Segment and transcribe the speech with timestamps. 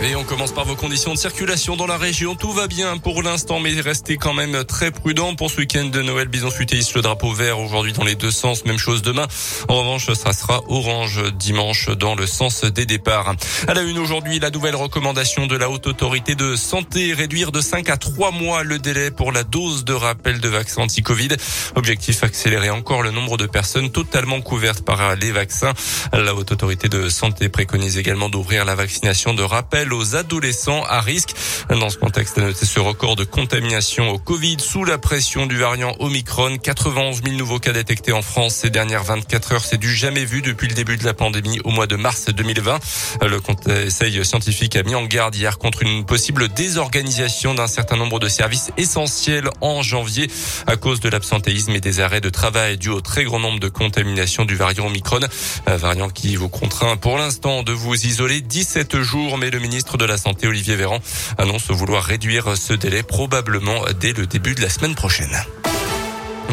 [0.00, 2.36] Et on commence par vos conditions de circulation dans la région.
[2.36, 6.02] Tout va bien pour l'instant, mais restez quand même très prudent pour ce week-end de
[6.02, 6.28] Noël.
[6.28, 8.64] Bison futé le drapeau vert aujourd'hui dans les deux sens.
[8.64, 9.26] Même chose demain.
[9.68, 13.34] En revanche, ça sera orange dimanche dans le sens des départs.
[13.66, 17.60] À la une aujourd'hui, la nouvelle recommandation de la haute autorité de santé, réduire de
[17.60, 21.30] 5 à 3 mois le délai pour la dose de rappel de vaccin anti-Covid.
[21.74, 25.72] Objectif accélérer encore le nombre de personnes totalement couvertes par les vaccins.
[26.12, 31.00] La haute autorité de santé préconise également d'ouvrir la vaccination de rappel aux adolescents à
[31.00, 31.34] risque.
[31.70, 35.56] Dans ce contexte, à noter ce record de contamination au Covid sous la pression du
[35.56, 36.56] variant Omicron.
[36.58, 39.64] 91 000 nouveaux cas détectés en France ces dernières 24 heures.
[39.64, 42.78] C'est du jamais vu depuis le début de la pandémie au mois de mars 2020.
[43.26, 48.18] Le conseil scientifique a mis en garde hier contre une possible désorganisation d'un certain nombre
[48.18, 50.30] de services essentiels en janvier
[50.66, 53.68] à cause de l'absentéisme et des arrêts de travail dû au très grand nombre de
[53.68, 55.20] contaminations du variant Omicron.
[55.66, 59.77] Un variant qui vous contraint pour l'instant de vous isoler 17 jours, mais le ministre
[59.78, 60.98] ministre de la Santé, Olivier Véran,
[61.38, 65.38] annonce vouloir réduire ce délai probablement dès le début de la semaine prochaine.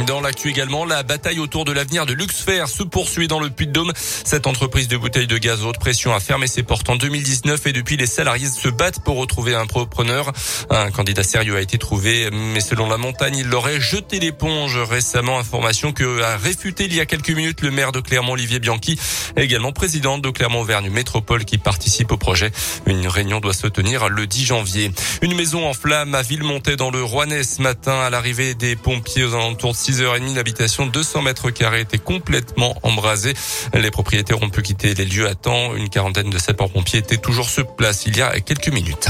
[0.04, 3.94] Dans l'actu également, la bataille autour de l'avenir de Luxfer se poursuit dans le Puy-de-Dôme.
[3.96, 7.72] Cette entreprise de bouteilles de gaz haute pression a fermé ses portes en 2019 et
[7.72, 10.34] depuis les salariés se battent pour retrouver un propreneur.
[10.70, 15.40] Un candidat sérieux a été trouvé, mais selon la montagne, il aurait jeté l'éponge récemment.
[15.40, 19.00] Information que a réfuté il y a quelques minutes le maire de Clermont, Olivier Bianchi,
[19.38, 22.52] également président de Clermont-Auvergne Métropole qui participe au projet.
[22.86, 24.92] Une réunion doit se tenir le 10 janvier.
[25.22, 29.24] Une maison en flammes à Villemontais dans le Rouennais ce matin à l'arrivée des pompiers
[29.24, 33.36] aux alentours de 6h30, l'habitation 200 mètres carrés était complètement embrasée.
[33.76, 35.76] Les propriétaires ont pu quitter les lieux à temps.
[35.76, 39.10] Une quarantaine de sapeurs-pompiers étaient toujours sur place il y a quelques minutes.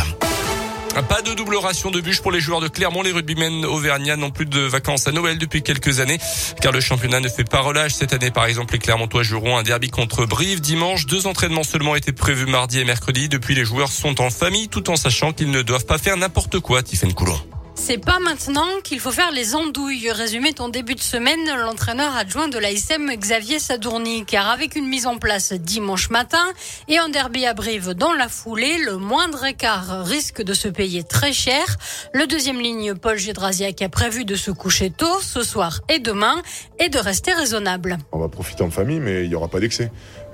[1.08, 3.04] Pas de double ration de bûches pour les joueurs de Clermont.
[3.04, 6.18] Les rugbymen auvergnats n'ont plus de vacances à Noël depuis quelques années,
[6.62, 7.94] car le championnat ne fait pas relâche.
[7.94, 11.06] Cette année, par exemple, les Clermontois joueront un derby contre Brive dimanche.
[11.06, 13.30] Deux entraînements seulement étaient prévus mardi et mercredi.
[13.30, 16.60] Depuis, les joueurs sont en famille, tout en sachant qu'ils ne doivent pas faire n'importe
[16.60, 17.40] quoi, Tiffen Coulon.
[17.78, 20.10] C'est pas maintenant qu'il faut faire les andouilles.
[20.10, 25.06] Résumé ton début de semaine, l'entraîneur adjoint de l'ASM Xavier Sadourny, car avec une mise
[25.06, 26.46] en place dimanche matin
[26.88, 31.04] et un derby à Brive dans la foulée, le moindre écart risque de se payer
[31.04, 31.78] très cher.
[32.14, 36.42] Le deuxième ligne, Paul Gédrasiak, a prévu de se coucher tôt ce soir et demain
[36.80, 37.98] et de rester raisonnable.
[38.14, 39.92] On va profiter en famille, mais il n'y aura pas d'excès.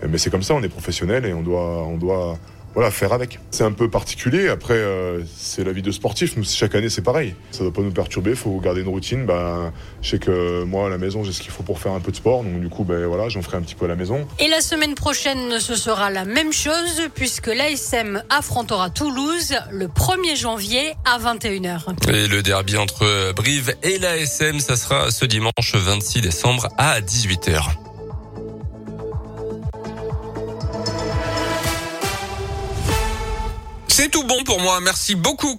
[0.08, 2.38] Mais c'est comme ça, on est professionnel et on doit, on doit
[2.74, 3.40] voilà, faire avec.
[3.52, 4.48] C'est un peu particulier.
[4.48, 6.38] Après, euh, c'est la vie de sportif.
[6.38, 7.36] Nous, chaque année, c'est pareil.
[7.52, 8.32] Ça ne doit pas nous perturber.
[8.32, 9.26] Il faut garder une routine.
[9.26, 9.72] Ben,
[10.02, 12.12] je sais que moi, à la maison, j'ai ce qu'il faut pour faire un peu
[12.12, 12.44] de sport.
[12.44, 14.28] Donc, du coup, ben, voilà, j'en ferai un petit peu à la maison.
[14.40, 20.38] Et la semaine prochaine, ce sera la même chose puisque l'ASM affrontera Toulouse le 1er
[20.38, 22.09] janvier à 21h.
[22.09, 27.91] Et le derby entre Brive et l'ASM, ça sera ce dimanche 26 décembre à 18h.
[34.02, 34.80] C'est tout bon pour moi.
[34.82, 35.56] Merci beaucoup.